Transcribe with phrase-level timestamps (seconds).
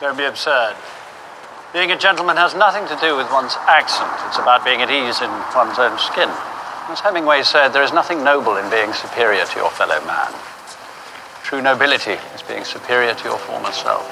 [0.00, 0.74] Don't be absurd.
[1.72, 4.10] Being a gentleman has nothing to do with one's accent.
[4.26, 6.26] It's about being at ease in one's own skin.
[6.90, 10.34] As Hemingway said, there is nothing noble in being superior to your fellow man.
[11.46, 14.02] True nobility is being superior to your former self.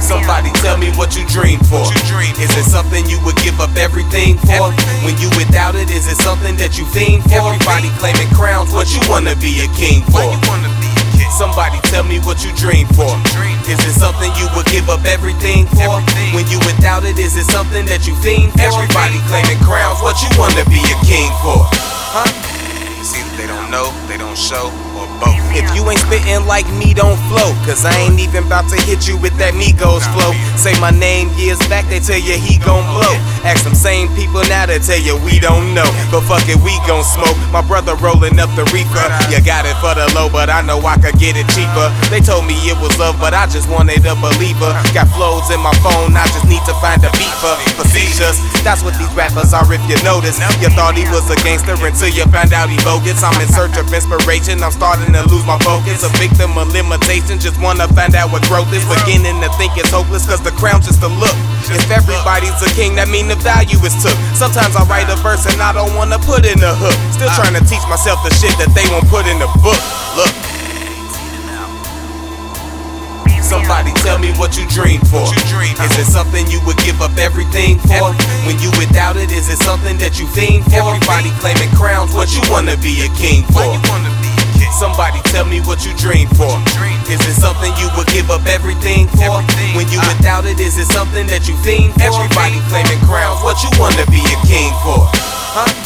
[0.00, 1.84] Somebody tell me what you dream for.
[1.84, 4.72] What you dream is it something you would give up everything for?
[4.72, 5.04] Everything.
[5.04, 7.36] When you without it, is it something that you fiend for?
[7.36, 10.24] Everybody claiming crowns, what you wanna be a king for?
[11.36, 13.12] Somebody tell me what you dream for.
[13.68, 16.00] Is it something you would give up everything for?
[16.32, 18.64] When you without it, is it something that you fiend for?
[18.64, 21.60] Everybody claiming crowns, what you wanna be a king for?
[22.16, 22.55] Huh?
[23.36, 25.36] They don't know, they don't show, or both.
[25.52, 27.56] If you ain't spittin' like me, don't flow.
[27.64, 30.32] Cause I ain't even about to hit you with that Migos flow.
[30.56, 33.16] Say my name years back, they tell you he gon' blow.
[33.44, 35.88] Ask them same people now, they tell you we don't know.
[36.12, 37.36] But fuck it, we gon' smoke.
[37.52, 39.04] My brother rollin' up the reefer.
[39.32, 41.88] You got it for the low, but I know I could get it cheaper.
[42.12, 44.72] They told me it was love, but I just wanted a believer.
[44.92, 48.40] Got flows in my phone, I just need to find a beat for facetious.
[48.60, 50.36] That's what these rappers are, if you notice.
[50.60, 53.24] You thought he was a gangster until you found out he bogus.
[53.26, 56.06] I'm in search of inspiration, I'm starting to lose my focus.
[56.06, 58.86] A victim of limitation, just wanna find out what growth is.
[58.86, 61.34] Beginning to think it's hopeless, cause the crown's just a look.
[61.66, 64.14] If everybody's a king, that mean the value is took.
[64.38, 66.94] Sometimes I write a verse and I don't wanna put in a hook.
[67.10, 69.82] Still trying to teach myself the shit that they won't put in the book.
[70.14, 70.55] Look.
[73.46, 75.22] Somebody tell me what you dream for.
[75.22, 78.10] What you dream Is it something you would give up everything for?
[78.42, 80.82] When you without it, is it something that you fiend for?
[80.82, 83.62] Everybody claiming crowns, what you wanna be a king for?
[83.62, 84.74] Why you wanna be a king?
[84.74, 86.58] Somebody tell me what you dream for.
[87.06, 89.38] Is it something you would give up everything for?
[89.78, 92.02] When you without it, is it something that you fiend for?
[92.02, 95.06] Everybody claiming crowns, what you wanna be a king for?
[95.54, 95.85] Huh?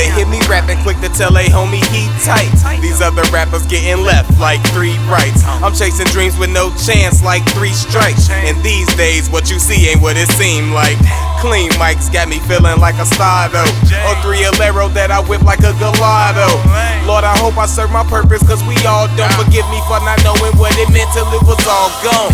[0.00, 2.48] They hit me rapping quick to tell a homie he tight.
[2.80, 5.44] These other rappers getting left like three rights.
[5.44, 8.30] I'm chasing dreams with no chance like three strikes.
[8.32, 10.96] And these days, what you see ain't what it seem like.
[11.44, 13.68] Clean mics got me feeling like a star though.
[14.08, 16.48] Or three Alero that I whip like a gelato.
[17.04, 20.16] Lord, I hope I serve my purpose, cause we all don't forgive me for not
[20.24, 22.32] knowing what it meant till it was all gone.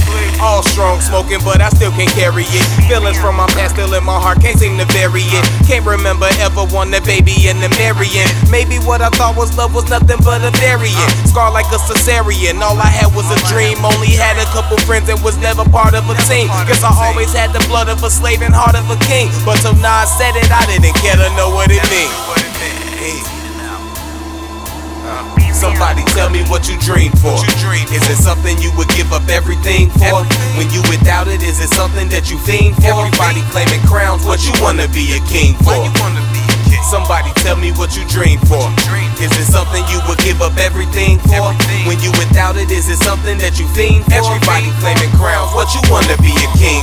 [0.56, 2.64] All strong smoking, but I still can't carry it.
[2.88, 5.44] Feelings from my past still in my heart, can't seem to vary it.
[5.68, 8.24] Can't remember ever wanting a baby and a marrying.
[8.48, 11.12] Maybe what I thought was love was nothing but a variant.
[11.28, 13.84] Scar like a cesarean, all I had was a dream.
[13.84, 16.48] Only had a couple friends and was never part of a team.
[16.64, 19.28] Guess I always had the blood of a slave and heart of a king.
[19.44, 23.35] But till Nas said it, I didn't care to know what it means.
[25.06, 25.54] What it mean?
[25.54, 27.38] Somebody tell me what you dream for.
[27.94, 30.26] Is it something you would give up everything for?
[30.58, 32.90] When you without it, is it something that you fiend for?
[32.90, 35.78] Everybody claiming crowns, what you wanna be a king for?
[35.78, 36.82] You wanna be a king?
[36.90, 38.66] Somebody tell me what you dream for.
[38.90, 41.54] dream Is it something you would give up everything for?
[41.86, 44.26] When you without it, is it something that you fiend for?
[44.26, 46.82] Everybody claiming crowns, what you wanna be a king